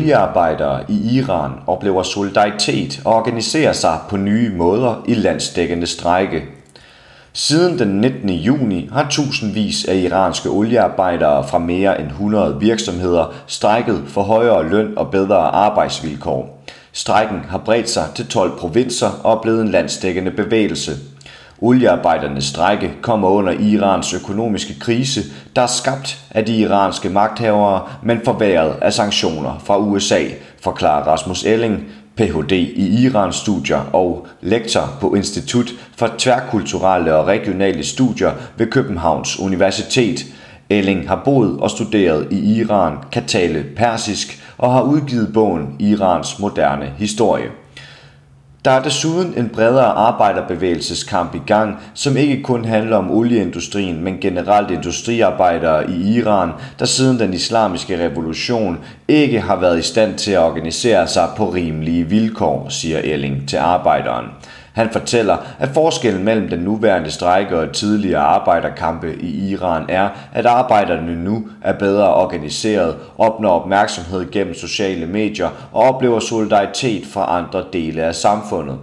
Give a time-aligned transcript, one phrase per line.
[0.00, 6.42] Oliearbejdere i Iran oplever solidaritet og organiserer sig på nye måder i landsdækkende strejke.
[7.32, 8.30] Siden den 19.
[8.30, 14.92] juni har tusindvis af iranske oliearbejdere fra mere end 100 virksomheder strækket for højere løn
[14.96, 16.64] og bedre arbejdsvilkår.
[16.92, 20.92] Strækken har bredt sig til 12 provinser og er blevet en landsdækkende bevægelse.
[21.62, 25.20] Oliearbejdernes strække kommer under Irans økonomiske krise,
[25.56, 30.20] der er skabt af de iranske magthavere, men forværret af sanktioner fra USA,
[30.62, 31.84] forklarer Rasmus Elling,
[32.16, 32.52] Ph.D.
[32.52, 40.24] i Irans studier og lektor på Institut for Tværkulturelle og Regionale Studier ved Københavns Universitet.
[40.70, 46.38] Elling har boet og studeret i Iran, kan tale persisk og har udgivet bogen Irans
[46.38, 47.50] moderne historie.
[48.64, 54.18] Der er desuden en bredere arbejderbevægelseskamp i gang, som ikke kun handler om olieindustrien, men
[54.20, 60.32] generelt industriarbejdere i Iran, der siden den islamiske revolution ikke har været i stand til
[60.32, 64.26] at organisere sig på rimelige vilkår, siger Elling til arbejderen.
[64.72, 70.46] Han fortæller, at forskellen mellem den nuværende strejke og tidligere arbejderkampe i Iran er, at
[70.46, 77.64] arbejderne nu er bedre organiseret, opnår opmærksomhed gennem sociale medier og oplever solidaritet fra andre
[77.72, 78.78] dele af samfundet.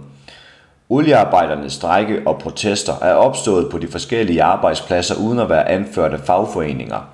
[0.90, 6.20] Oliearbejdernes strejke og protester er opstået på de forskellige arbejdspladser uden at være anført af
[6.20, 7.08] fagforeninger.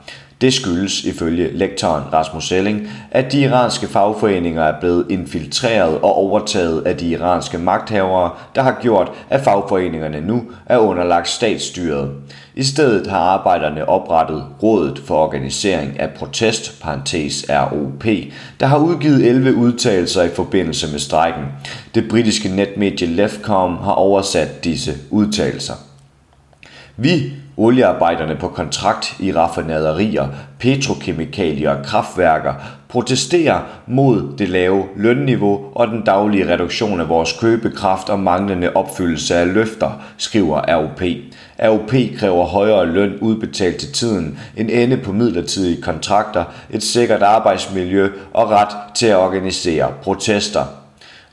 [0.45, 6.83] Det skyldes ifølge lektoren Rasmus Selling, at de iranske fagforeninger er blevet infiltreret og overtaget
[6.87, 12.11] af de iranske magthavere, der har gjort, at fagforeningerne nu er underlagt statsstyret.
[12.55, 18.05] I stedet har arbejderne oprettet Rådet for Organisering af Protest, parentes ROP,
[18.61, 21.45] der har udgivet 11 udtalelser i forbindelse med strejken.
[21.95, 25.94] Det britiske netmedie Lefcom har oversat disse udtalelser.
[26.97, 30.29] Vi Oliearbejderne på kontrakt i raffinaderier,
[30.59, 32.55] petrokemikalier og kraftværker
[32.89, 39.37] protesterer mod det lave lønniveau og den daglige reduktion af vores købekraft og manglende opfyldelse
[39.37, 41.03] af løfter, skriver AOP.
[41.59, 48.09] AOP kræver højere løn udbetalt til tiden, en ende på midlertidige kontrakter, et sikkert arbejdsmiljø
[48.33, 50.84] og ret til at organisere protester.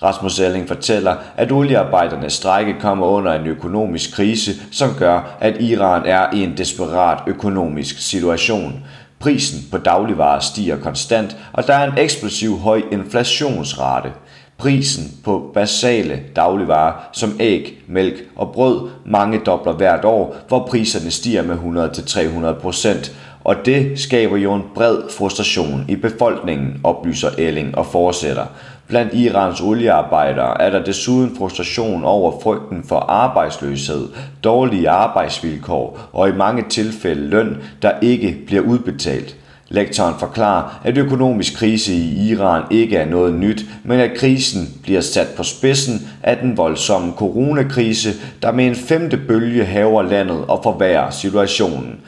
[0.03, 6.06] Rasmus Elling fortæller, at oliearbejdernes strække kommer under en økonomisk krise, som gør, at Iran
[6.06, 8.84] er i en desperat økonomisk situation.
[9.19, 14.09] Prisen på dagligvarer stiger konstant, og der er en eksplosiv høj inflationsrate.
[14.57, 21.11] Prisen på basale dagligvarer som æg, mælk og brød mange dobler hvert år, hvor priserne
[21.11, 21.56] stiger med
[22.56, 28.45] 100-300 procent, og det skaber jo en bred frustration i befolkningen, oplyser Elling og fortsætter.
[28.91, 34.07] Blandt Irans oliearbejdere er der desuden frustration over frygten for arbejdsløshed,
[34.44, 39.35] dårlige arbejdsvilkår og i mange tilfælde løn, der ikke bliver udbetalt.
[39.69, 45.02] Lektoren forklarer, at økonomisk krise i Iran ikke er noget nyt, men at krisen bliver
[45.02, 48.09] sat på spidsen af den voldsomme coronakrise,
[48.41, 52.00] der med en femte bølge haver landet og forværrer situationen.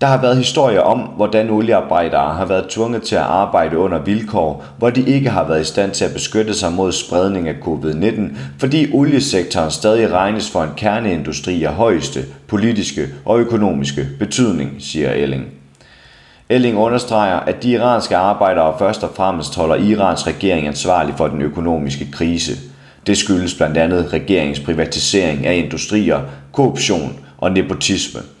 [0.00, 4.64] Der har været historier om, hvordan oliearbejdere har været tvunget til at arbejde under vilkår,
[4.78, 8.20] hvor de ikke har været i stand til at beskytte sig mod spredning af covid-19,
[8.58, 15.46] fordi oliesektoren stadig regnes for en kerneindustri af højeste politiske og økonomiske betydning, siger Elling.
[16.48, 21.42] Elling understreger, at de iranske arbejdere først og fremmest holder Irans regering ansvarlig for den
[21.42, 22.52] økonomiske krise.
[23.06, 26.20] Det skyldes blandt andet regeringens privatisering af industrier,
[26.52, 28.20] korruption og nepotisme–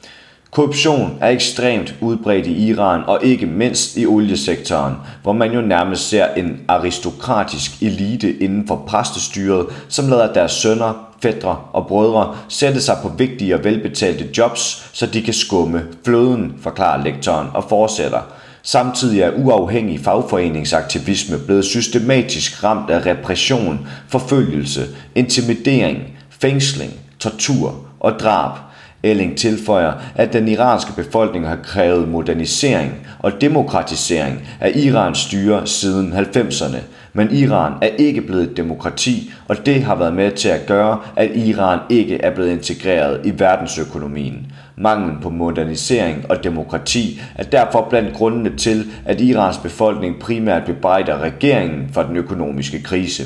[0.50, 6.08] Korruption er ekstremt udbredt i Iran og ikke mindst i oliesektoren, hvor man jo nærmest
[6.08, 12.80] ser en aristokratisk elite inden for præstestyret, som lader deres sønner, fædre og brødre sætte
[12.80, 18.20] sig på vigtige og velbetalte jobs, så de kan skumme fløden, forklarer lektoren og fortsætter.
[18.62, 25.98] Samtidig er uafhængig fagforeningsaktivisme blevet systematisk ramt af repression, forfølgelse, intimidering,
[26.30, 28.52] fængsling, tortur og drab–
[29.10, 36.12] Elling tilføjer, at den iranske befolkning har krævet modernisering og demokratisering af Irans styre siden
[36.12, 36.78] 90'erne,
[37.12, 40.98] men Iran er ikke blevet et demokrati, og det har været med til at gøre,
[41.16, 44.52] at Iran ikke er blevet integreret i verdensøkonomien.
[44.76, 51.18] Manglen på modernisering og demokrati er derfor blandt grundene til, at Irans befolkning primært bebrejder
[51.18, 53.24] regeringen for den økonomiske krise.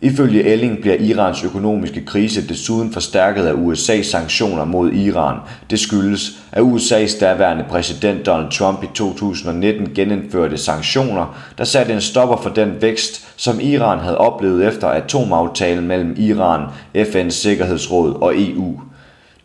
[0.00, 5.38] Ifølge Elling bliver Irans økonomiske krise desuden forstærket af USA's sanktioner mod Iran.
[5.70, 12.00] Det skyldes, at USA's daværende præsident Donald Trump i 2019 genindførte sanktioner, der satte en
[12.00, 16.62] stopper for den vækst, som Iran havde oplevet efter atomaftalen mellem Iran,
[16.96, 18.80] FN's Sikkerhedsråd og EU.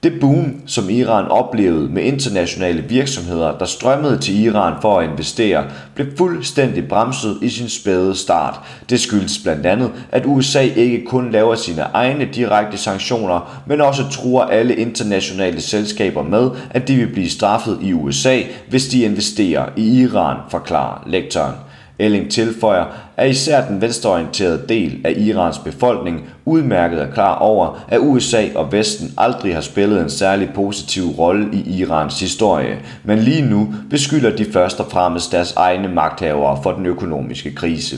[0.03, 5.65] Det boom, som Iran oplevede med internationale virksomheder, der strømmede til Iran for at investere,
[5.95, 8.59] blev fuldstændig bremset i sin spæde start.
[8.89, 14.03] Det skyldes blandt andet, at USA ikke kun laver sine egne direkte sanktioner, men også
[14.11, 18.39] truer alle internationale selskaber med, at de vil blive straffet i USA,
[18.69, 21.55] hvis de investerer i Iran, forklarer lektoren.
[21.99, 22.85] Elling tilføjer,
[23.21, 28.71] er især den venstreorienterede del af Irans befolkning udmærket er klar over, at USA og
[28.71, 34.35] Vesten aldrig har spillet en særlig positiv rolle i Irans historie, men lige nu beskylder
[34.35, 37.97] de først og fremmest deres egne magthavere for den økonomiske krise.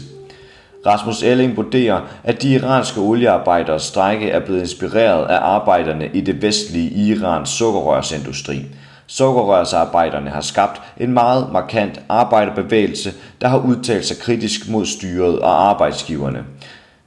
[0.85, 6.41] Rasmus Elling vurderer, at de iranske oliearbejderes strække er blevet inspireret af arbejderne i det
[6.41, 8.65] vestlige Irans sukkerrørsindustri–
[9.07, 15.69] Sukkerrørsarbejderne har skabt en meget markant arbejderbevægelse, der har udtalt sig kritisk mod styret og
[15.69, 16.43] arbejdsgiverne.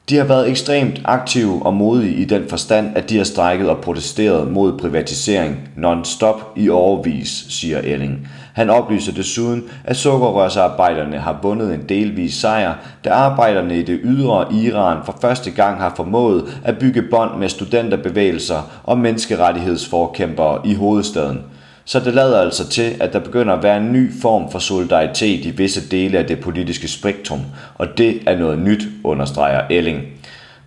[0.09, 3.79] De har været ekstremt aktive og modige i den forstand, at de har strækket og
[3.79, 8.29] protesteret mod privatisering non-stop i overvis, siger Elling.
[8.53, 14.55] Han oplyser desuden, at sukkerrørsarbejderne har vundet en delvis sejr, da arbejderne i det ydre
[14.55, 21.43] Iran for første gang har formået at bygge bånd med studenterbevægelser og menneskerettighedsforkæmpere i hovedstaden–
[21.89, 25.45] så det lader altså til, at der begynder at være en ny form for solidaritet
[25.45, 27.41] i visse dele af det politiske spektrum,
[27.75, 30.03] og det er noget nyt, understreger Elling.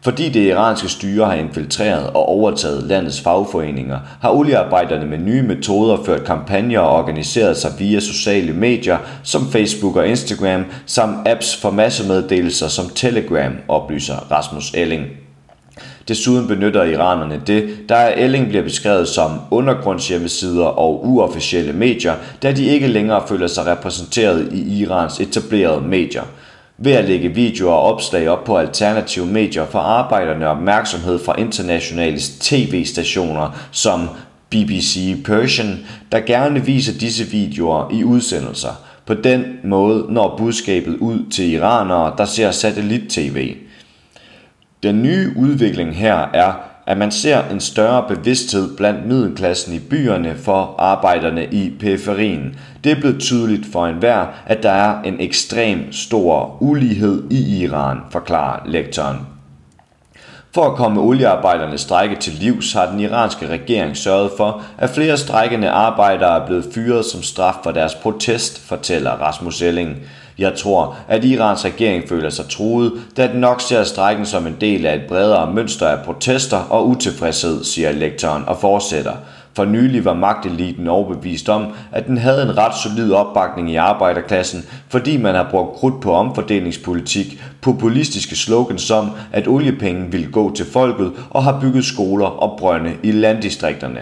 [0.02, 5.98] Fordi det iranske styre har infiltreret og overtaget landets fagforeninger, har oliearbejderne med nye metoder
[6.06, 11.72] ført kampagner og organiseret sig via sociale medier som Facebook og Instagram, samt apps for
[11.72, 15.06] massemeddelelser som Telegram, oplyser Rasmus Elling.
[16.08, 22.14] Desuden benytter iranerne det, der Elling bliver beskrevet som undergrundshjemmesider og uofficielle medier,
[22.44, 26.24] da de ikke længere føler sig repræsenteret i Irans etablerede medier.
[26.78, 32.20] Ved at lægge videoer og opslag op på alternative medier får arbejderne opmærksomhed fra internationale
[32.40, 34.10] tv-stationer som
[34.50, 35.80] BBC Persian,
[36.12, 38.70] der gerne viser disse videoer i udsendelser.
[39.06, 43.56] På den måde når budskabet ud til iranere, der ser satellit-tv.
[44.84, 46.54] Den nye udvikling her er,
[46.86, 52.60] at man ser en større bevidsthed blandt middelklassen i byerne for arbejderne i periferien.
[52.84, 57.98] Det er blevet tydeligt for enhver, at der er en ekstrem stor ulighed i Iran,
[58.12, 59.18] forklarer lektoren.
[60.54, 65.18] For at komme oliearbejdernes strække til livs har den iranske regering sørget for, at flere
[65.18, 69.98] strækkende arbejdere er blevet fyret som straf for deres protest, fortæller Rasmus Elling.
[70.40, 74.58] Jeg tror, at Irans regering føler sig truet, da den nok ser strækken som en
[74.62, 79.14] del af et bredere mønster af protester og utilfredshed, siger lektoren og fortsætter.
[79.54, 84.66] For nylig var magteliten overbevist om, at den havde en ret solid opbakning i arbejderklassen,
[84.90, 90.66] fordi man har brugt krudt på omfordelingspolitik, populistiske slogans som, at oliepenge ville gå til
[90.66, 94.00] folket og har bygget skoler og brønde i landdistrikterne.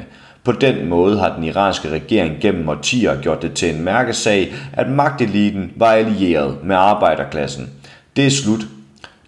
[0.47, 4.89] På den måde har den iranske regering gennem årtier gjort det til en mærkesag, at
[4.89, 7.69] magteliten var allieret med arbejderklassen.
[8.15, 8.59] Det er slut.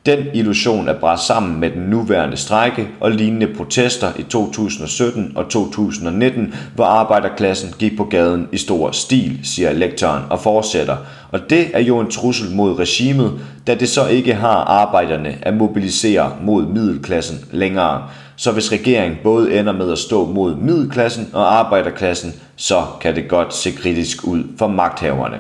[0.06, 5.50] Den illusion er bræt sammen med den nuværende strække og lignende protester i 2017 og
[5.50, 10.98] 2019, hvor arbejderklassen gik på gaden i stor stil, siger lektoren og fortsætter.
[11.32, 15.54] Og det er jo en trussel mod regimet, da det så ikke har arbejderne at
[15.54, 18.08] mobilisere mod middelklassen længere.
[18.40, 23.30] Så hvis regeringen både ender med at stå mod middelklassen og arbejderklassen, så kan det
[23.30, 25.38] godt se kritisk ud for magthaverne.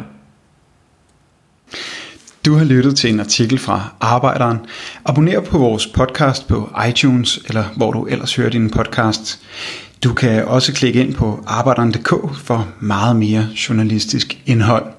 [2.45, 4.57] Du har lyttet til en artikel fra Arbejderen.
[5.05, 9.39] Abonner på vores podcast på iTunes, eller hvor du ellers hører din podcast.
[10.03, 14.98] Du kan også klikke ind på arbejderen.dk for meget mere journalistisk indhold.